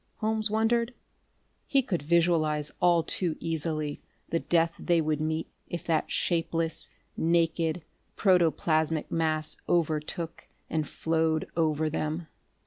Holmes 0.15 0.49
wondered. 0.49 0.95
He 1.67 1.83
could 1.83 2.01
visualize 2.01 2.71
all 2.79 3.03
too 3.03 3.35
easily 3.39 4.01
the 4.29 4.39
death 4.39 4.73
they 4.79 4.99
would 4.99 5.21
meet 5.21 5.45
if 5.67 5.83
that 5.83 6.09
shapeless, 6.09 6.89
naked 7.15 7.83
protoplasmic 8.17 9.11
mass 9.11 9.57
overtook 9.69 10.47
and 10.71 10.87
flowed 10.87 11.45
over 11.55 11.87
them.... 11.87 12.25